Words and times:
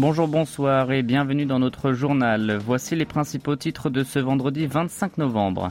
Bonjour, 0.00 0.28
bonsoir 0.28 0.92
et 0.92 1.02
bienvenue 1.02 1.44
dans 1.44 1.58
notre 1.58 1.92
journal. 1.92 2.56
Voici 2.64 2.94
les 2.94 3.04
principaux 3.04 3.56
titres 3.56 3.90
de 3.90 4.04
ce 4.04 4.20
vendredi 4.20 4.68
25 4.68 5.18
novembre. 5.18 5.70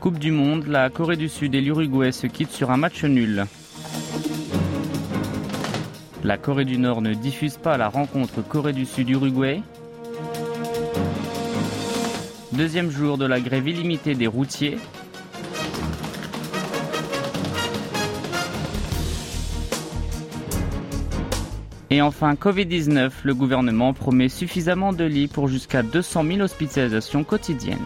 Coupe 0.00 0.18
du 0.18 0.32
Monde, 0.32 0.68
la 0.68 0.88
Corée 0.88 1.18
du 1.18 1.28
Sud 1.28 1.54
et 1.54 1.60
l'Uruguay 1.60 2.12
se 2.12 2.26
quittent 2.26 2.50
sur 2.50 2.70
un 2.70 2.78
match 2.78 3.04
nul. 3.04 3.44
La 6.24 6.38
Corée 6.38 6.64
du 6.64 6.78
Nord 6.78 7.02
ne 7.02 7.12
diffuse 7.12 7.58
pas 7.58 7.76
la 7.76 7.90
rencontre 7.90 8.40
Corée 8.40 8.72
du 8.72 8.86
Sud-Uruguay. 8.86 9.60
Deuxième 12.52 12.88
jour 12.88 13.18
de 13.18 13.26
la 13.26 13.38
grève 13.38 13.68
illimitée 13.68 14.14
des 14.14 14.28
routiers. 14.28 14.78
Et 21.92 22.00
enfin, 22.00 22.32
Covid-19, 22.32 23.10
le 23.22 23.34
gouvernement 23.34 23.92
promet 23.92 24.30
suffisamment 24.30 24.94
de 24.94 25.04
lits 25.04 25.28
pour 25.28 25.46
jusqu'à 25.46 25.82
200 25.82 26.24
000 26.24 26.40
hospitalisations 26.40 27.22
quotidiennes. 27.22 27.76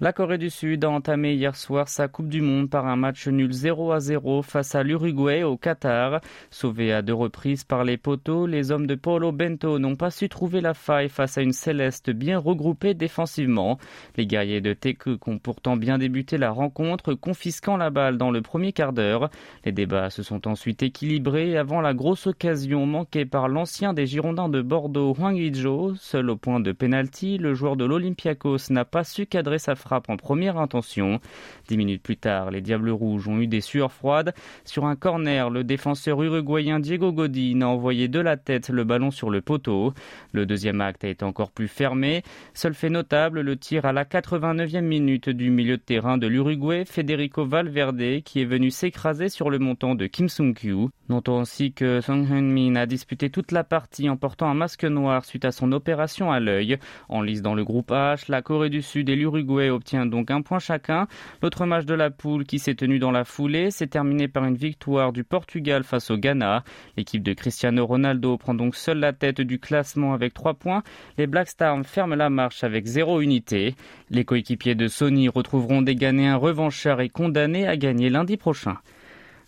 La 0.00 0.12
Corée 0.12 0.38
du 0.38 0.48
Sud 0.48 0.84
a 0.84 0.90
entamé 0.90 1.34
hier 1.34 1.56
soir 1.56 1.88
sa 1.88 2.06
Coupe 2.06 2.28
du 2.28 2.40
Monde 2.40 2.70
par 2.70 2.86
un 2.86 2.94
match 2.94 3.26
nul 3.26 3.52
0 3.52 3.90
à 3.90 3.98
0 3.98 4.42
face 4.42 4.76
à 4.76 4.84
l'Uruguay 4.84 5.42
au 5.42 5.56
Qatar. 5.56 6.20
Sauvés 6.52 6.92
à 6.92 7.02
deux 7.02 7.14
reprises 7.14 7.64
par 7.64 7.82
les 7.82 7.96
poteaux, 7.96 8.46
les 8.46 8.70
hommes 8.70 8.86
de 8.86 8.94
Paulo 8.94 9.32
Bento 9.32 9.80
n'ont 9.80 9.96
pas 9.96 10.12
su 10.12 10.28
trouver 10.28 10.60
la 10.60 10.72
faille 10.72 11.08
face 11.08 11.36
à 11.36 11.42
une 11.42 11.52
Céleste 11.52 12.10
bien 12.10 12.38
regroupée 12.38 12.94
défensivement. 12.94 13.76
Les 14.16 14.24
guerriers 14.24 14.60
de 14.60 14.72
Tekuk 14.72 15.26
ont 15.26 15.40
pourtant 15.40 15.76
bien 15.76 15.98
débuté 15.98 16.38
la 16.38 16.52
rencontre, 16.52 17.14
confisquant 17.14 17.76
la 17.76 17.90
balle 17.90 18.18
dans 18.18 18.30
le 18.30 18.40
premier 18.40 18.72
quart 18.72 18.92
d'heure. 18.92 19.30
Les 19.64 19.72
débats 19.72 20.10
se 20.10 20.22
sont 20.22 20.46
ensuite 20.46 20.84
équilibrés 20.84 21.58
avant 21.58 21.80
la 21.80 21.92
grosse 21.92 22.28
occasion 22.28 22.86
manquée 22.86 23.26
par 23.26 23.48
l'ancien 23.48 23.94
des 23.94 24.06
Girondins 24.06 24.48
de 24.48 24.62
Bordeaux, 24.62 25.12
Huang 25.18 25.36
Yijo. 25.36 25.96
Seul 25.96 26.30
au 26.30 26.36
point 26.36 26.60
de 26.60 26.70
pénalty, 26.70 27.36
le 27.36 27.52
joueur 27.54 27.76
de 27.76 27.84
l'Olympiakos 27.84 28.70
n'a 28.70 28.84
pas 28.84 29.02
su 29.02 29.26
cadrer 29.26 29.58
sa 29.58 29.74
frappe 29.74 29.87
frappe 29.88 30.10
en 30.10 30.18
première 30.18 30.58
intention. 30.58 31.18
Dix 31.66 31.78
minutes 31.78 32.02
plus 32.02 32.18
tard, 32.18 32.50
les 32.50 32.60
Diables 32.60 32.90
Rouges 32.90 33.26
ont 33.26 33.38
eu 33.38 33.46
des 33.46 33.62
sueurs 33.62 33.90
froides. 33.90 34.34
Sur 34.66 34.84
un 34.84 34.96
corner, 34.96 35.48
le 35.48 35.64
défenseur 35.64 36.22
uruguayen 36.22 36.78
Diego 36.78 37.10
Godin 37.10 37.62
a 37.62 37.68
envoyé 37.68 38.06
de 38.06 38.20
la 38.20 38.36
tête 38.36 38.68
le 38.68 38.84
ballon 38.84 39.10
sur 39.10 39.30
le 39.30 39.40
poteau. 39.40 39.94
Le 40.32 40.44
deuxième 40.44 40.82
acte 40.82 41.04
a 41.04 41.08
été 41.08 41.24
encore 41.24 41.52
plus 41.52 41.68
fermé. 41.68 42.22
Seul 42.52 42.74
fait 42.74 42.90
notable, 42.90 43.40
le 43.40 43.56
tir 43.56 43.86
à 43.86 43.94
la 43.94 44.04
89e 44.04 44.82
minute 44.82 45.30
du 45.30 45.48
milieu 45.48 45.78
de 45.78 45.82
terrain 45.82 46.18
de 46.18 46.26
l'Uruguay, 46.26 46.84
Federico 46.84 47.46
Valverde, 47.46 48.20
qui 48.26 48.42
est 48.42 48.44
venu 48.44 48.70
s'écraser 48.70 49.30
sur 49.30 49.48
le 49.48 49.58
montant 49.58 49.94
de 49.94 50.06
Kim 50.06 50.28
Sung-kyu. 50.28 50.88
Notons 51.08 51.40
aussi 51.40 51.72
que 51.72 52.02
Song 52.02 52.26
Hyun-min 52.28 52.76
a 52.76 52.84
disputé 52.84 53.30
toute 53.30 53.52
la 53.52 53.64
partie 53.64 54.10
en 54.10 54.18
portant 54.18 54.50
un 54.50 54.54
masque 54.54 54.84
noir 54.84 55.24
suite 55.24 55.46
à 55.46 55.50
son 55.50 55.72
opération 55.72 56.30
à 56.30 56.40
l'œil. 56.40 56.76
En 57.08 57.22
lice 57.22 57.40
dans 57.40 57.54
le 57.54 57.64
groupe 57.64 57.90
H, 57.90 58.26
la 58.28 58.42
Corée 58.42 58.68
du 58.68 58.82
Sud 58.82 59.08
et 59.08 59.16
l'Uruguay 59.16 59.70
obtient 59.78 60.06
donc 60.06 60.30
un 60.30 60.42
point 60.42 60.58
chacun. 60.58 61.06
L'autre 61.42 61.64
match 61.64 61.86
de 61.86 61.94
la 61.94 62.10
poule 62.10 62.44
qui 62.44 62.58
s'est 62.58 62.74
tenu 62.74 62.98
dans 62.98 63.10
la 63.10 63.24
foulée 63.24 63.70
s'est 63.70 63.86
terminé 63.86 64.28
par 64.28 64.44
une 64.44 64.56
victoire 64.56 65.12
du 65.12 65.24
Portugal 65.24 65.84
face 65.84 66.10
au 66.10 66.16
Ghana. 66.16 66.64
L'équipe 66.96 67.22
de 67.22 67.32
Cristiano 67.32 67.86
Ronaldo 67.86 68.36
prend 68.36 68.54
donc 68.54 68.74
seule 68.74 68.98
la 68.98 69.12
tête 69.12 69.40
du 69.40 69.58
classement 69.58 70.12
avec 70.12 70.34
3 70.34 70.54
points. 70.54 70.82
Les 71.16 71.26
Black 71.26 71.48
Stars 71.48 71.84
ferment 71.84 72.16
la 72.16 72.28
marche 72.28 72.64
avec 72.64 72.86
0 72.86 73.20
unité. 73.20 73.74
Les 74.10 74.24
coéquipiers 74.24 74.74
de 74.74 74.88
Sony 74.88 75.28
retrouveront 75.28 75.80
des 75.80 75.94
Ghanéens 75.94 76.36
revanchards 76.36 77.00
et 77.00 77.08
condamnés 77.08 77.66
à 77.66 77.76
gagner 77.76 78.10
lundi 78.10 78.36
prochain. 78.36 78.78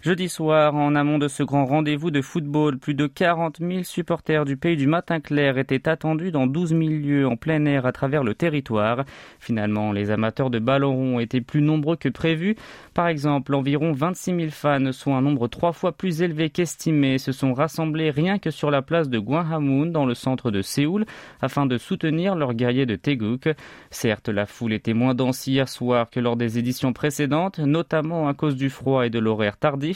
Jeudi 0.03 0.31
soir, 0.31 0.75
en 0.77 0.95
amont 0.95 1.19
de 1.19 1.29
ce 1.29 1.43
grand 1.43 1.67
rendez-vous 1.67 2.11
de 2.11 2.23
football, 2.23 2.79
plus 2.79 2.95
de 2.95 3.07
40 3.07 3.59
000 3.61 3.83
supporters 3.83 4.47
du 4.47 4.57
pays 4.57 4.79
du 4.79 4.87
matin 4.87 5.21
clair 5.21 5.59
étaient 5.59 5.87
attendus 5.87 6.31
dans 6.31 6.47
12 6.47 6.71
000 6.71 6.81
lieux 6.81 7.29
en 7.29 7.37
plein 7.37 7.67
air 7.67 7.85
à 7.85 7.93
travers 7.93 8.25
le 8.25 8.35
territoire. 8.35 9.05
Finalement, 9.41 9.93
les 9.93 10.11
amateurs 10.11 10.49
de 10.49 10.59
ballon 10.59 10.95
rond 10.95 11.21
étaient 11.21 11.43
plus 11.43 11.61
nombreux 11.61 11.97
que 11.97 12.09
prévu. 12.09 12.57
Par 12.95 13.09
exemple, 13.09 13.55
environ 13.55 13.93
26 13.93 14.37
000 14.37 14.49
fans, 14.49 14.91
soit 14.93 15.17
un 15.17 15.21
nombre 15.21 15.49
trois 15.49 15.73
fois 15.73 15.93
plus 15.93 16.23
élevé 16.23 16.49
qu'estimé, 16.49 17.19
se 17.19 17.33
sont 17.33 17.53
rassemblés 17.53 18.11
rien 18.11 18.39
que 18.39 18.51
sur 18.51 18.71
la 18.71 18.81
place 18.81 19.11
de 19.11 19.19
Gwanghwamun 19.19 19.93
dans 19.93 20.07
le 20.07 20.15
centre 20.15 20.51
de 20.51 20.63
Séoul 20.63 21.05
afin 21.43 21.67
de 21.67 21.77
soutenir 21.77 22.37
leurs 22.37 22.55
guerriers 22.55 22.87
de 22.87 22.97
Taeguk. 22.97 23.51
Certes, 23.91 24.31
la 24.31 24.47
foule 24.47 24.73
était 24.73 24.95
moins 24.95 25.15
dense 25.15 25.47
hier 25.47 25.69
soir 25.69 26.09
que 26.09 26.21
lors 26.21 26.39
des 26.39 26.59
éditions 26.59 26.95
précédentes, 26.95 27.59
notamment 27.59 28.29
à 28.29 28.33
cause 28.33 28.57
du 28.57 28.71
froid 28.71 29.05
et 29.05 29.11
de 29.11 29.19
l'horaire 29.19 29.59
tardif 29.59 29.90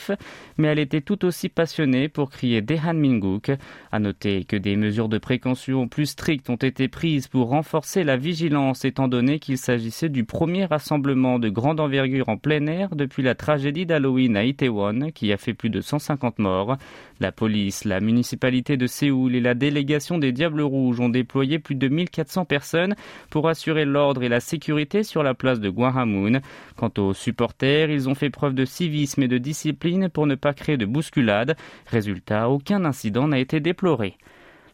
mais 0.58 0.68
elle 0.68 0.78
était 0.78 1.00
tout 1.00 1.24
aussi 1.24 1.48
passionnée 1.48 2.08
pour 2.08 2.30
crier 2.30 2.60
Dehan 2.60 2.94
Minguk. 2.94 3.52
À 3.92 3.98
noter 3.98 4.44
que 4.44 4.56
des 4.56 4.76
mesures 4.76 5.08
de 5.08 5.18
précaution 5.18 5.88
plus 5.88 6.06
strictes 6.06 6.50
ont 6.50 6.56
été 6.56 6.88
prises 6.88 7.28
pour 7.28 7.48
renforcer 7.48 8.04
la 8.04 8.16
vigilance 8.16 8.84
étant 8.84 9.08
donné 9.08 9.38
qu'il 9.38 9.58
s'agissait 9.58 10.08
du 10.08 10.24
premier 10.24 10.64
rassemblement 10.64 11.38
de 11.38 11.48
grande 11.48 11.80
envergure 11.80 12.28
en 12.28 12.36
plein 12.36 12.66
air 12.66 12.94
depuis 12.96 13.22
la 13.22 13.34
tragédie 13.34 13.86
d'Halloween 13.86 14.36
à 14.36 14.44
Itaewon 14.44 15.10
qui 15.14 15.32
a 15.32 15.36
fait 15.36 15.54
plus 15.54 15.70
de 15.70 15.80
150 15.80 16.38
morts. 16.38 16.76
La 17.20 17.32
police, 17.32 17.84
la 17.84 18.00
municipalité 18.00 18.76
de 18.76 18.86
Séoul 18.86 19.34
et 19.34 19.40
la 19.40 19.54
délégation 19.54 20.18
des 20.18 20.32
Diables 20.32 20.62
Rouges 20.62 21.00
ont 21.00 21.08
déployé 21.08 21.58
plus 21.58 21.74
de 21.74 21.88
1400 21.88 22.44
personnes 22.44 22.94
pour 23.30 23.48
assurer 23.48 23.84
l'ordre 23.84 24.22
et 24.22 24.28
la 24.28 24.40
sécurité 24.40 25.02
sur 25.02 25.22
la 25.22 25.34
place 25.34 25.60
de 25.60 25.70
Gwanghwamun. 25.70 26.40
Quant 26.76 26.92
aux 26.98 27.14
supporters, 27.14 27.90
ils 27.90 28.08
ont 28.08 28.14
fait 28.14 28.30
preuve 28.30 28.54
de 28.54 28.64
civisme 28.64 29.22
et 29.22 29.28
de 29.28 29.38
discipline 29.38 29.83
pour 30.12 30.26
ne 30.26 30.34
pas 30.34 30.54
créer 30.54 30.76
de 30.76 30.86
bousculade. 30.86 31.56
Résultat, 31.86 32.48
aucun 32.48 32.84
incident 32.84 33.28
n'a 33.28 33.38
été 33.38 33.60
déploré. 33.60 34.16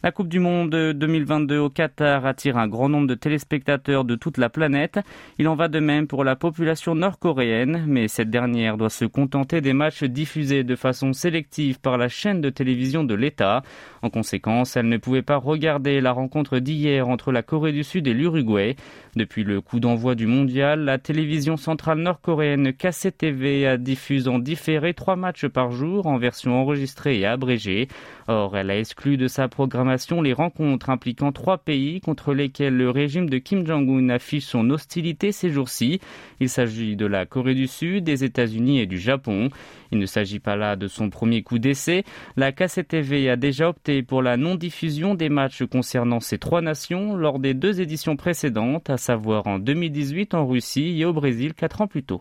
La 0.03 0.13
Coupe 0.13 0.29
du 0.29 0.39
Monde 0.39 0.71
2022 0.71 1.59
au 1.59 1.69
Qatar 1.69 2.25
attire 2.25 2.57
un 2.57 2.69
grand 2.69 2.89
nombre 2.89 3.07
de 3.07 3.15
téléspectateurs 3.15 4.07
de 4.07 4.15
toute 4.15 4.39
la 4.39 4.49
planète. 4.49 4.99
Il 5.39 5.47
en 5.47 5.55
va 5.55 5.69
de 5.69 5.79
même 5.79 6.07
pour 6.07 6.25
la 6.25 6.37
population 6.37 6.95
nord-coréenne, 6.95 7.85
mais 7.87 8.09
cette 8.09 8.31
dernière 8.31 8.79
doit 8.79 8.89
se 8.89 9.05
contenter 9.05 9.61
des 9.61 9.75
matchs 9.75 10.05
diffusés 10.05 10.65
de 10.65 10.75
façon 10.75 11.13
sélective 11.13 11.81
par 11.81 11.99
la 11.99 12.09
chaîne 12.09 12.41
de 12.41 12.49
télévision 12.49 13.05
de 13.05 13.13
l'État. 13.13 13.63
En 14.01 14.09
conséquence, 14.09 14.75
elle 14.75 14.89
ne 14.89 14.97
pouvait 14.97 15.21
pas 15.21 15.37
regarder 15.37 16.01
la 16.01 16.13
rencontre 16.13 16.61
d'hier 16.61 17.07
entre 17.07 17.31
la 17.31 17.43
Corée 17.43 17.73
du 17.73 17.85
Sud 17.85 18.09
et 18.09 18.15
l'Uruguay. 18.15 18.77
Depuis 19.17 19.45
le 19.45 19.61
coup 19.61 19.81
d'envoi 19.81 20.15
du 20.15 20.27
mondial, 20.27 20.81
la 20.81 20.97
télévision 20.97 21.59
centrale 21.59 21.99
nord-coréenne 21.99 22.73
KCTV 22.73 23.67
a 23.67 23.77
diffusé 23.77 24.31
en 24.31 24.39
différé 24.39 24.95
trois 24.95 25.17
matchs 25.17 25.47
par 25.47 25.73
jour 25.73 26.07
en 26.07 26.17
version 26.17 26.59
enregistrée 26.59 27.19
et 27.19 27.27
abrégée. 27.27 27.89
Or, 28.29 28.57
elle 28.57 28.71
a 28.71 28.79
exclu 28.79 29.19
de 29.19 29.29
sa 29.29 29.49
programmation 29.49 29.90
les 30.23 30.33
rencontres 30.33 30.91
impliquant 30.91 31.33
trois 31.33 31.59
pays 31.59 32.01
contre 32.01 32.35
lesquels 32.35 32.77
le 32.77 32.91
régime 32.91 33.29
de 33.29 33.39
Kim 33.39 33.67
Jong-un 33.67 34.09
affiche 34.09 34.45
son 34.45 34.71
hostilité 34.71 35.33
ces 35.33 35.51
jours-ci. 35.51 36.01
Il 36.41 36.49
s'agit 36.49 36.97
de 36.97 37.07
la 37.07 37.27
Corée 37.27 37.55
du 37.55 37.67
Sud, 37.67 38.05
des 38.05 38.25
États-Unis 38.25 38.81
et 38.81 38.87
du 38.87 38.99
Japon. 38.99 39.51
Il 39.93 39.99
ne 39.99 40.07
s'agit 40.07 40.39
pas 40.39 40.57
là 40.57 40.77
de 40.77 40.89
son 40.89 41.11
premier 41.11 41.43
coup 41.43 41.59
d'essai. 41.59 42.05
La 42.37 42.53
KCTV 42.53 43.31
a 43.31 43.37
déjà 43.37 43.69
opté 43.69 44.03
pour 44.03 44.23
la 44.23 44.37
non-diffusion 44.37 45.15
des 45.15 45.29
matchs 45.29 45.65
concernant 45.65 46.21
ces 46.21 46.39
trois 46.39 46.63
nations 46.63 47.17
lors 47.17 47.39
des 47.39 47.55
deux 47.55 47.81
éditions 47.81 48.17
précédentes, 48.17 48.91
à 48.91 48.97
savoir 48.97 49.47
en 49.47 49.59
2018 49.59 50.35
en 50.35 50.47
Russie 50.47 51.01
et 51.01 51.05
au 51.05 51.13
Brésil 51.13 51.55
quatre 51.55 51.81
ans 51.81 51.87
plus 51.87 52.03
tôt. 52.03 52.21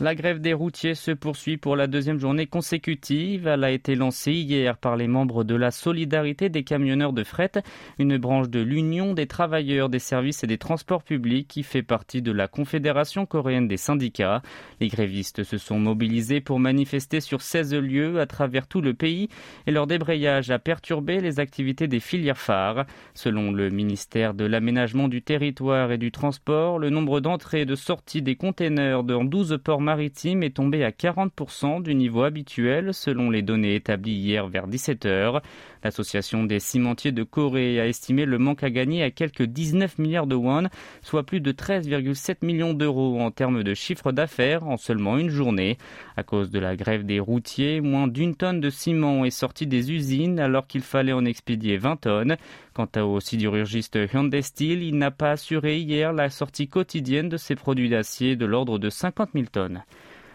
La 0.00 0.14
grève 0.14 0.40
des 0.40 0.54
routiers 0.54 0.94
se 0.94 1.10
poursuit 1.10 1.58
pour 1.58 1.76
la 1.76 1.86
deuxième 1.86 2.18
journée 2.18 2.46
consécutive. 2.46 3.46
Elle 3.46 3.64
a 3.64 3.70
été 3.70 3.94
lancée 3.94 4.32
hier 4.32 4.78
par 4.78 4.96
les 4.96 5.06
membres 5.06 5.44
de 5.44 5.54
la 5.54 5.70
Solidarité 5.70 6.48
des 6.48 6.64
camionneurs 6.64 7.12
de 7.12 7.22
fret, 7.22 7.52
une 7.98 8.16
branche 8.16 8.48
de 8.48 8.60
l'Union 8.60 9.12
des 9.12 9.26
travailleurs 9.26 9.90
des 9.90 9.98
services 9.98 10.42
et 10.42 10.46
des 10.46 10.56
transports 10.56 11.02
publics 11.02 11.48
qui 11.48 11.62
fait 11.62 11.82
partie 11.82 12.22
de 12.22 12.32
la 12.32 12.48
Confédération 12.48 13.26
coréenne 13.26 13.68
des 13.68 13.76
syndicats. 13.76 14.40
Les 14.80 14.88
grévistes 14.88 15.44
se 15.44 15.58
sont 15.58 15.78
mobilisés 15.78 16.40
pour 16.40 16.60
manifester 16.60 17.20
sur 17.20 17.42
16 17.42 17.74
lieux 17.74 18.20
à 18.20 18.26
travers 18.26 18.68
tout 18.68 18.80
le 18.80 18.94
pays 18.94 19.28
et 19.66 19.70
leur 19.70 19.86
débrayage 19.86 20.50
a 20.50 20.58
perturbé 20.58 21.20
les 21.20 21.40
activités 21.40 21.88
des 21.88 22.00
filières 22.00 22.38
phares. 22.38 22.86
Selon 23.12 23.52
le 23.52 23.68
ministère 23.68 24.32
de 24.32 24.46
l'Aménagement 24.46 25.08
du 25.08 25.20
territoire 25.20 25.92
et 25.92 25.98
du 25.98 26.10
transport, 26.10 26.78
le 26.78 26.88
nombre 26.88 27.20
d'entrées 27.20 27.60
et 27.62 27.66
de 27.66 27.74
sorties 27.74 28.22
des 28.22 28.36
containers 28.36 29.04
dans 29.04 29.24
12 29.24 29.58
ports 29.62 29.82
maritime 29.90 30.44
est 30.44 30.54
tombé 30.54 30.84
à 30.84 30.92
40% 30.92 31.82
du 31.82 31.96
niveau 31.96 32.22
habituel 32.22 32.94
selon 32.94 33.28
les 33.28 33.42
données 33.42 33.74
établies 33.74 34.14
hier 34.14 34.46
vers 34.46 34.68
17h. 34.68 35.42
L'association 35.82 36.44
des 36.44 36.60
cimentiers 36.60 37.12
de 37.12 37.22
Corée 37.22 37.80
a 37.80 37.86
estimé 37.86 38.24
le 38.24 38.38
manque 38.38 38.62
à 38.62 38.70
gagner 38.70 39.02
à 39.02 39.10
quelques 39.10 39.42
19 39.42 39.98
milliards 39.98 40.26
de 40.26 40.34
won, 40.34 40.68
soit 41.02 41.24
plus 41.24 41.40
de 41.40 41.52
13,7 41.52 42.44
millions 42.44 42.74
d'euros 42.74 43.20
en 43.20 43.30
termes 43.30 43.62
de 43.62 43.74
chiffre 43.74 44.12
d'affaires 44.12 44.66
en 44.66 44.76
seulement 44.76 45.16
une 45.18 45.30
journée. 45.30 45.78
À 46.16 46.22
cause 46.22 46.50
de 46.50 46.58
la 46.58 46.76
grève 46.76 47.04
des 47.04 47.20
routiers, 47.20 47.80
moins 47.80 48.08
d'une 48.08 48.34
tonne 48.34 48.60
de 48.60 48.70
ciment 48.70 49.24
est 49.24 49.30
sortie 49.30 49.66
des 49.66 49.92
usines 49.92 50.38
alors 50.38 50.66
qu'il 50.66 50.82
fallait 50.82 51.12
en 51.12 51.24
expédier 51.24 51.76
20 51.76 51.96
tonnes. 51.96 52.36
Quant 52.74 52.88
au 53.02 53.20
sidérurgiste 53.20 53.98
Hyundai 54.12 54.42
Steel, 54.42 54.82
il 54.82 54.96
n'a 54.96 55.10
pas 55.10 55.32
assuré 55.32 55.78
hier 55.78 56.12
la 56.12 56.30
sortie 56.30 56.68
quotidienne 56.68 57.28
de 57.28 57.36
ses 57.36 57.56
produits 57.56 57.88
d'acier 57.88 58.36
de 58.36 58.46
l'ordre 58.46 58.78
de 58.78 58.90
50 58.90 59.30
000 59.34 59.46
tonnes. 59.50 59.82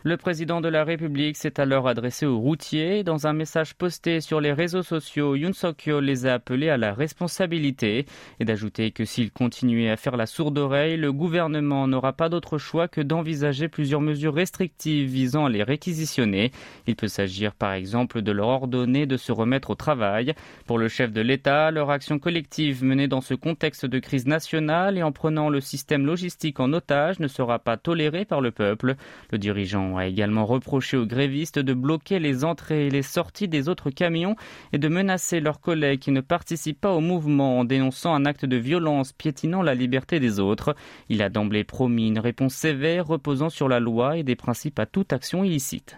Le 0.08 0.18
président 0.18 0.62
de 0.62 0.68
la 0.68 0.84
République 0.84 1.36
s'est 1.36 1.60
alors 1.60 1.88
adressé 1.88 2.28
aux 2.28 2.38
routiers. 2.38 3.04
Dans 3.04 3.26
un 3.26 3.34
message 3.34 3.74
posté 3.74 4.22
sur 4.22 4.40
les 4.40 4.54
réseaux 4.54 4.84
sociaux, 4.84 5.36
Yoon 5.36 5.52
Suk-yeol 5.52 6.06
les 6.06 6.28
a 6.28 6.36
appelés 6.36 6.70
à 6.70 6.78
la 6.78 6.94
responsabilité 6.94 8.06
et 8.40 8.46
d'ajouter 8.46 8.92
que 8.92 9.04
s'ils 9.04 9.32
continuaient 9.32 9.90
à 9.90 9.98
faire 9.98 10.16
la 10.16 10.28
sourde 10.28 10.60
oreille, 10.60 10.96
le 10.96 11.12
gouvernement 11.12 11.88
n'aura 11.88 12.14
pas 12.14 12.30
d'autre 12.30 12.60
choix 12.60 12.88
que 12.88 13.02
d'envisager 13.02 13.68
plusieurs 13.68 14.00
mesures 14.00 14.36
restrictives 14.36 15.10
visant 15.10 15.48
à 15.48 15.50
les 15.50 15.64
réquisitionner. 15.64 16.52
Il 16.86 16.96
peut 16.96 17.08
s'agir 17.08 17.56
par 17.56 17.74
exemple 17.74 18.22
de 18.22 18.32
leur 18.32 18.50
ordonner 18.50 19.08
de 19.08 19.18
se 19.18 19.32
remettre 19.32 19.72
au 19.72 19.76
travail. 19.76 20.36
Pour 20.68 20.78
le 20.78 20.88
chef 20.88 21.14
de 21.14 21.22
l'État, 21.22 21.72
leur 21.72 21.90
action 21.90 22.20
collective 22.20 22.84
menée 22.84 23.08
dans 23.08 23.22
ce 23.22 23.34
contexte 23.34 23.88
de 23.88 23.98
crise 23.98 24.28
nationale 24.28 25.00
et 25.00 25.04
en 25.04 25.12
prenant 25.12 25.50
le 25.50 25.62
système 25.62 26.06
logistique 26.06 26.60
en 26.60 26.74
otage 26.74 27.20
ne 27.20 27.28
sera 27.28 27.58
pas 27.58 27.78
tolérée 27.78 28.26
par 28.26 28.42
le 28.42 28.52
peuple. 28.52 28.98
Le 29.32 29.40
dirigeant 29.40 29.95
a 29.98 30.06
également 30.06 30.46
reproché 30.46 30.98
aux 30.98 31.06
grévistes 31.06 31.60
de 31.60 31.74
bloquer 31.74 32.20
les 32.20 32.44
entrées 32.44 32.88
et 32.88 32.90
les 32.90 33.02
sorties 33.02 33.48
des 33.48 33.70
autres 33.70 33.90
camions 33.90 34.36
et 34.74 34.78
de 34.78 34.88
menacer 34.88 35.40
leurs 35.40 35.60
collègues 35.60 36.00
qui 36.00 36.12
ne 36.12 36.22
participent 36.22 36.82
pas 36.82 36.94
au 36.94 37.02
mouvement 37.02 37.60
en 37.60 37.66
dénonçant 37.66 38.14
un 38.14 38.26
acte 38.26 38.46
de 38.46 38.58
violence 38.58 39.14
piétinant 39.14 39.62
la 39.62 39.76
liberté 39.76 40.20
des 40.20 40.40
autres. 40.40 40.76
Il 41.10 41.22
a 41.22 41.30
d'emblée 41.30 41.64
promis 41.64 42.08
une 42.08 42.20
réponse 42.20 42.54
sévère 42.54 43.08
reposant 43.08 43.50
sur 43.50 43.68
la 43.68 43.80
loi 43.80 44.18
et 44.18 44.24
des 44.24 44.36
principes 44.36 44.80
à 44.80 44.86
toute 44.86 45.14
action 45.14 45.44
illicite. 45.44 45.98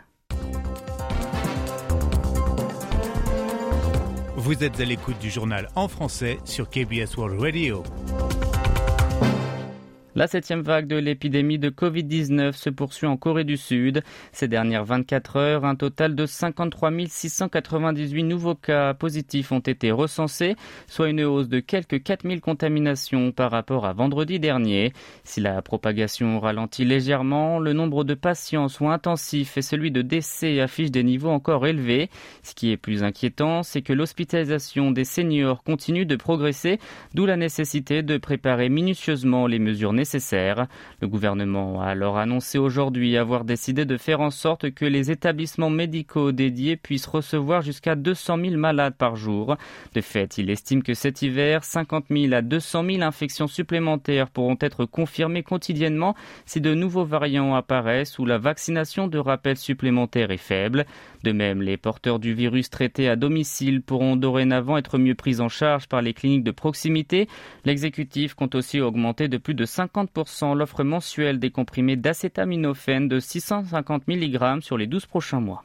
Vous 4.36 4.64
êtes 4.64 4.80
à 4.80 4.86
l'écoute 4.86 5.20
du 5.20 5.30
journal 5.30 5.68
en 5.76 5.88
français 5.88 6.38
sur 6.46 6.70
KBS 6.70 7.18
World 7.18 7.42
Radio. 7.42 7.84
La 10.18 10.26
septième 10.26 10.62
vague 10.62 10.88
de 10.88 10.96
l'épidémie 10.96 11.60
de 11.60 11.70
Covid-19 11.70 12.54
se 12.54 12.72
poursuit 12.72 13.06
en 13.06 13.18
Corée 13.18 13.44
du 13.44 13.56
Sud. 13.56 14.02
Ces 14.32 14.48
dernières 14.48 14.84
24 14.84 15.36
heures, 15.36 15.64
un 15.64 15.76
total 15.76 16.16
de 16.16 16.26
53 16.26 16.92
698 17.08 18.24
nouveaux 18.24 18.56
cas 18.56 18.96
positifs 18.96 19.52
ont 19.52 19.60
été 19.60 19.92
recensés, 19.92 20.56
soit 20.88 21.10
une 21.10 21.24
hausse 21.24 21.50
de 21.50 21.60
quelques 21.60 22.02
4000 22.02 22.42
contaminations 22.42 23.32
par 23.32 23.52
rapport 23.52 23.86
à 23.86 23.94
vendredi 23.94 24.40
dernier. 24.40 24.92
Si 25.24 25.40
la 25.40 25.62
propagation 25.62 26.40
ralentit 26.40 26.84
légèrement, 26.84 27.60
le 27.60 27.74
nombre 27.74 28.04
de 28.04 28.16
patients 28.16 28.70
soit 28.70 28.92
intensif 28.92 29.56
et 29.56 29.62
celui 29.62 29.92
de 29.92 30.02
décès 30.02 30.60
affiche 30.62 30.90
des 30.90 31.04
niveaux 31.04 31.30
encore 31.30 31.68
élevés. 31.68 32.10
Ce 32.42 32.56
qui 32.56 32.72
est 32.72 32.78
plus 32.78 33.04
inquiétant, 33.04 33.62
c'est 33.62 33.84
que 33.84 33.94
l'hospitalisation 33.94 34.90
des 34.90 35.06
seniors 35.06 35.62
continue 35.62 36.08
de 36.08 36.16
progresser, 36.16 36.80
d'où 37.14 37.28
la 37.28 37.38
nécessité 37.38 38.02
de 38.02 38.18
préparer 38.18 38.70
minutieusement 38.70 39.46
les 39.46 39.60
mesures 39.60 39.94
nécessaires 39.94 40.07
le 40.14 41.08
gouvernement 41.08 41.82
a 41.82 41.88
alors 41.88 42.18
annoncé 42.18 42.58
aujourd'hui 42.58 43.18
avoir 43.18 43.44
décidé 43.44 43.86
de 43.86 43.98
faire 43.98 44.22
en 44.22 44.32
sorte 44.32 44.72
que 44.72 44.86
les 44.86 45.12
établissements 45.12 45.70
médicaux 45.70 46.32
dédiés 46.32 46.78
puissent 46.78 47.08
recevoir 47.08 47.62
jusqu'à 47.62 47.96
200 47.96 48.38
000 48.38 48.58
malades 48.58 48.96
par 48.96 49.16
jour. 49.16 49.58
De 49.94 50.02
fait, 50.02 50.38
il 50.38 50.50
estime 50.50 50.84
que 50.84 50.94
cet 50.94 51.22
hiver, 51.22 51.64
50 51.64 52.06
000 52.10 52.34
à 52.34 52.42
200 52.42 52.86
000 52.86 53.02
infections 53.02 53.48
supplémentaires 53.48 54.30
pourront 54.30 54.58
être 54.62 54.86
confirmées 54.86 55.44
quotidiennement 55.44 56.16
si 56.46 56.62
de 56.62 56.74
nouveaux 56.74 57.06
variants 57.06 57.56
apparaissent 57.56 58.20
ou 58.20 58.26
la 58.26 58.38
vaccination 58.38 59.08
de 59.08 59.18
rappel 59.18 59.58
supplémentaire 59.58 60.32
est 60.32 60.38
faible. 60.38 60.86
De 61.24 61.32
même, 61.32 61.62
les 61.62 61.78
porteurs 61.78 62.20
du 62.20 62.34
virus 62.34 62.70
traités 62.70 63.10
à 63.10 63.16
domicile 63.16 63.82
pourront 63.82 64.16
dorénavant 64.16 64.78
être 64.78 64.98
mieux 64.98 65.16
pris 65.16 65.42
en 65.42 65.50
charge 65.50 65.88
par 65.88 66.02
les 66.02 66.14
cliniques 66.14 66.44
de 66.44 66.52
proximité. 66.52 67.28
L'exécutif 67.66 68.34
compte 68.34 68.56
aussi 68.56 68.80
augmenter 68.80 69.28
de 69.28 69.38
plus 69.38 69.54
de 69.54 69.66
50% 69.66 69.97
l'offre 70.56 70.84
mensuelle 70.84 71.40
des 71.40 71.52
comprimés 71.52 71.96
d'acétaminophène 71.96 73.08
de 73.08 73.20
650 73.20 74.08
mg 74.08 74.62
sur 74.62 74.78
les 74.78 74.88
12 74.88 75.06
prochains 75.06 75.40
mois. 75.40 75.64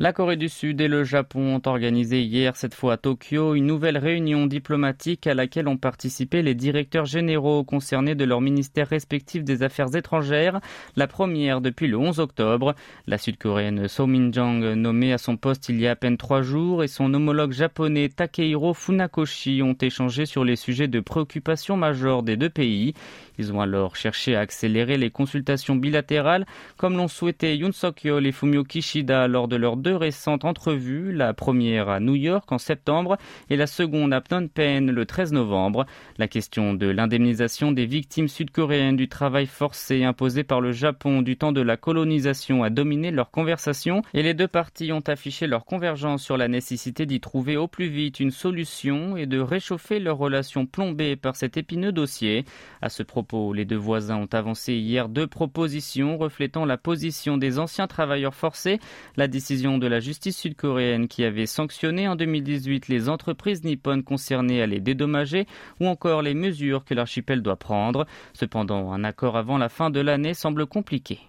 La 0.00 0.12
Corée 0.12 0.36
du 0.36 0.48
Sud 0.48 0.80
et 0.80 0.86
le 0.86 1.02
Japon 1.02 1.56
ont 1.56 1.68
organisé 1.68 2.22
hier, 2.22 2.54
cette 2.54 2.76
fois 2.76 2.92
à 2.92 2.96
Tokyo, 2.98 3.56
une 3.56 3.66
nouvelle 3.66 3.98
réunion 3.98 4.46
diplomatique 4.46 5.26
à 5.26 5.34
laquelle 5.34 5.66
ont 5.66 5.76
participé 5.76 6.40
les 6.40 6.54
directeurs 6.54 7.04
généraux 7.04 7.64
concernés 7.64 8.14
de 8.14 8.24
leurs 8.24 8.40
ministères 8.40 8.86
respectifs 8.86 9.42
des 9.42 9.64
Affaires 9.64 9.96
étrangères, 9.96 10.60
la 10.94 11.08
première 11.08 11.60
depuis 11.60 11.88
le 11.88 11.98
11 11.98 12.20
octobre. 12.20 12.76
La 13.08 13.18
sud-coréenne 13.18 13.88
So 13.88 14.06
Min-jong, 14.06 14.74
nommée 14.74 15.12
à 15.12 15.18
son 15.18 15.36
poste 15.36 15.68
il 15.68 15.80
y 15.80 15.88
a 15.88 15.90
à 15.90 15.96
peine 15.96 16.16
trois 16.16 16.42
jours, 16.42 16.84
et 16.84 16.88
son 16.88 17.12
homologue 17.12 17.50
japonais 17.50 18.08
Takehiro 18.08 18.74
Funakoshi 18.74 19.62
ont 19.64 19.76
échangé 19.80 20.26
sur 20.26 20.44
les 20.44 20.54
sujets 20.54 20.86
de 20.86 21.00
préoccupation 21.00 21.76
majeure 21.76 22.22
des 22.22 22.36
deux 22.36 22.50
pays. 22.50 22.94
Ils 23.36 23.52
ont 23.52 23.60
alors 23.60 23.96
cherché 23.96 24.36
à 24.36 24.40
accélérer 24.40 24.96
les 24.96 25.10
consultations 25.10 25.74
bilatérales, 25.74 26.46
comme 26.76 26.96
l'ont 26.96 27.08
souhaité 27.08 27.56
Yoon 27.56 27.72
Suk-yeol 27.72 28.28
et 28.28 28.32
Fumio 28.32 28.62
Kishida 28.62 29.26
lors 29.26 29.48
de 29.48 29.58
deux 29.76 29.87
récentes 29.94 30.44
entrevues, 30.44 31.12
la 31.12 31.34
première 31.34 31.88
à 31.88 32.00
New 32.00 32.14
York 32.14 32.50
en 32.52 32.58
septembre 32.58 33.16
et 33.50 33.56
la 33.56 33.66
seconde 33.66 34.12
à 34.12 34.20
Phnom 34.20 34.48
Penh 34.48 34.90
le 34.90 35.06
13 35.06 35.32
novembre. 35.32 35.86
La 36.18 36.28
question 36.28 36.74
de 36.74 36.86
l'indemnisation 36.86 37.72
des 37.72 37.86
victimes 37.86 38.28
sud-coréennes 38.28 38.96
du 38.96 39.08
travail 39.08 39.46
forcé 39.46 40.04
imposé 40.04 40.44
par 40.44 40.60
le 40.60 40.72
Japon 40.72 41.22
du 41.22 41.36
temps 41.36 41.52
de 41.52 41.60
la 41.60 41.76
colonisation 41.76 42.62
a 42.62 42.70
dominé 42.70 43.10
leur 43.10 43.30
conversation 43.30 44.02
et 44.14 44.22
les 44.22 44.34
deux 44.34 44.48
parties 44.48 44.92
ont 44.92 45.04
affiché 45.06 45.46
leur 45.46 45.64
convergence 45.64 46.22
sur 46.22 46.36
la 46.36 46.48
nécessité 46.48 47.06
d'y 47.06 47.20
trouver 47.20 47.56
au 47.56 47.68
plus 47.68 47.88
vite 47.88 48.20
une 48.20 48.30
solution 48.30 49.16
et 49.16 49.26
de 49.26 49.38
réchauffer 49.38 49.98
leurs 49.98 50.18
relations 50.18 50.66
plombées 50.66 51.16
par 51.16 51.36
cet 51.36 51.56
épineux 51.56 51.92
dossier. 51.92 52.44
À 52.82 52.88
ce 52.88 53.02
propos, 53.02 53.52
les 53.52 53.64
deux 53.64 53.76
voisins 53.76 54.16
ont 54.16 54.28
avancé 54.32 54.74
hier 54.74 55.08
deux 55.08 55.26
propositions 55.26 56.18
reflétant 56.18 56.64
la 56.64 56.76
position 56.76 57.38
des 57.38 57.58
anciens 57.58 57.86
travailleurs 57.86 58.34
forcés, 58.34 58.78
la 59.16 59.28
décision 59.28 59.77
de 59.78 59.86
la 59.86 60.00
justice 60.00 60.36
sud-coréenne 60.36 61.08
qui 61.08 61.24
avait 61.24 61.46
sanctionné 61.46 62.08
en 62.08 62.16
2018 62.16 62.88
les 62.88 63.08
entreprises 63.08 63.64
nippones 63.64 64.02
concernées 64.02 64.62
à 64.62 64.66
les 64.66 64.80
dédommager 64.80 65.46
ou 65.80 65.86
encore 65.86 66.22
les 66.22 66.34
mesures 66.34 66.84
que 66.84 66.94
l'archipel 66.94 67.42
doit 67.42 67.56
prendre. 67.56 68.06
Cependant, 68.32 68.92
un 68.92 69.04
accord 69.04 69.36
avant 69.36 69.58
la 69.58 69.68
fin 69.68 69.90
de 69.90 70.00
l'année 70.00 70.34
semble 70.34 70.66
compliqué. 70.66 71.20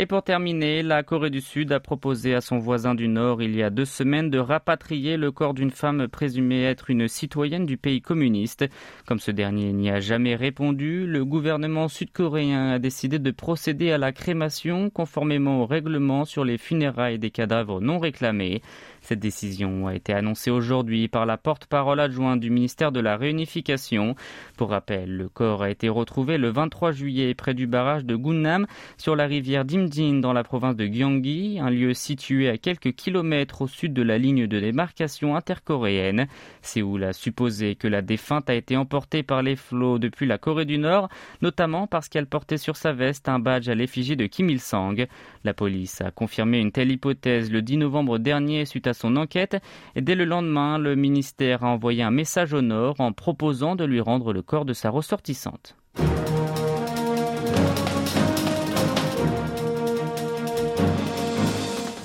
Et 0.00 0.06
pour 0.06 0.22
terminer, 0.22 0.84
la 0.84 1.02
Corée 1.02 1.28
du 1.28 1.40
Sud 1.40 1.72
a 1.72 1.80
proposé 1.80 2.32
à 2.32 2.40
son 2.40 2.58
voisin 2.58 2.94
du 2.94 3.08
Nord 3.08 3.42
il 3.42 3.56
y 3.56 3.64
a 3.64 3.68
deux 3.68 3.84
semaines 3.84 4.30
de 4.30 4.38
rapatrier 4.38 5.16
le 5.16 5.32
corps 5.32 5.54
d'une 5.54 5.72
femme 5.72 6.06
présumée 6.06 6.62
être 6.62 6.88
une 6.88 7.08
citoyenne 7.08 7.66
du 7.66 7.76
pays 7.78 8.00
communiste. 8.00 8.64
Comme 9.08 9.18
ce 9.18 9.32
dernier 9.32 9.72
n'y 9.72 9.90
a 9.90 9.98
jamais 9.98 10.36
répondu, 10.36 11.04
le 11.04 11.24
gouvernement 11.24 11.88
sud-coréen 11.88 12.74
a 12.74 12.78
décidé 12.78 13.18
de 13.18 13.30
procéder 13.32 13.90
à 13.90 13.98
la 13.98 14.12
crémation 14.12 14.88
conformément 14.88 15.62
au 15.62 15.66
règlement 15.66 16.24
sur 16.24 16.44
les 16.44 16.58
funérailles 16.58 17.18
des 17.18 17.32
cadavres 17.32 17.80
non 17.80 17.98
réclamés. 17.98 18.62
Cette 19.08 19.20
décision 19.20 19.86
a 19.86 19.94
été 19.94 20.12
annoncée 20.12 20.50
aujourd'hui 20.50 21.08
par 21.08 21.24
la 21.24 21.38
porte-parole 21.38 21.98
adjointe 21.98 22.40
du 22.40 22.50
ministère 22.50 22.92
de 22.92 23.00
la 23.00 23.16
Réunification. 23.16 24.14
Pour 24.58 24.68
rappel, 24.68 25.16
le 25.16 25.30
corps 25.30 25.62
a 25.62 25.70
été 25.70 25.88
retrouvé 25.88 26.36
le 26.36 26.50
23 26.50 26.92
juillet 26.92 27.32
près 27.32 27.54
du 27.54 27.66
barrage 27.66 28.04
de 28.04 28.16
Gunnam 28.16 28.66
sur 28.98 29.16
la 29.16 29.24
rivière 29.24 29.64
Dimjin 29.64 30.20
dans 30.20 30.34
la 30.34 30.44
province 30.44 30.76
de 30.76 30.84
Gyeonggi, 30.84 31.58
un 31.58 31.70
lieu 31.70 31.94
situé 31.94 32.50
à 32.50 32.58
quelques 32.58 32.92
kilomètres 32.92 33.62
au 33.62 33.66
sud 33.66 33.94
de 33.94 34.02
la 34.02 34.18
ligne 34.18 34.46
de 34.46 34.60
démarcation 34.60 35.36
intercoréenne. 35.36 36.26
Séoul 36.60 37.04
a 37.04 37.14
supposé 37.14 37.76
que 37.76 37.88
la 37.88 38.02
défunte 38.02 38.50
a 38.50 38.54
été 38.54 38.76
emportée 38.76 39.22
par 39.22 39.40
les 39.40 39.56
flots 39.56 39.98
depuis 39.98 40.26
la 40.26 40.36
Corée 40.36 40.66
du 40.66 40.76
Nord, 40.76 41.08
notamment 41.40 41.86
parce 41.86 42.10
qu'elle 42.10 42.26
portait 42.26 42.58
sur 42.58 42.76
sa 42.76 42.92
veste 42.92 43.30
un 43.30 43.38
badge 43.38 43.70
à 43.70 43.74
l'effigie 43.74 44.18
de 44.18 44.26
Kim 44.26 44.50
Il-sung. 44.50 45.06
La 45.44 45.54
police 45.54 46.02
a 46.02 46.10
confirmé 46.10 46.58
une 46.58 46.72
telle 46.72 46.92
hypothèse 46.92 47.50
le 47.50 47.62
10 47.62 47.78
novembre 47.78 48.18
dernier 48.18 48.66
suite 48.66 48.86
à 48.86 48.97
son 48.98 49.16
enquête 49.16 49.56
et 49.94 50.02
dès 50.02 50.14
le 50.14 50.24
lendemain, 50.24 50.78
le 50.78 50.94
ministère 50.94 51.64
a 51.64 51.68
envoyé 51.68 52.02
un 52.02 52.10
message 52.10 52.52
au 52.52 52.60
Nord 52.60 52.96
en 52.98 53.12
proposant 53.12 53.76
de 53.76 53.84
lui 53.84 54.00
rendre 54.00 54.32
le 54.32 54.42
corps 54.42 54.64
de 54.64 54.72
sa 54.72 54.90
ressortissante. 54.90 55.76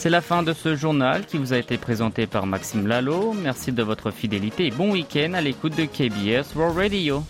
C'est 0.04 0.10
la 0.10 0.20
fin 0.20 0.44
de 0.44 0.52
ce 0.52 0.76
journal 0.76 1.26
qui 1.26 1.38
vous 1.38 1.54
a 1.54 1.58
été 1.58 1.78
présenté 1.78 2.28
par 2.28 2.46
Maxime 2.46 2.88
Lalo. 2.88 3.32
Merci 3.32 3.72
de 3.72 3.84
votre 3.84 4.12
fidélité 4.12 4.66
et 4.68 4.70
bon 4.70 4.92
week-end 4.92 5.32
à 5.34 5.40
l'écoute 5.40 5.78
de 5.78 5.86
KBS 5.86 6.56
World 6.58 6.78
Radio. 6.78 7.24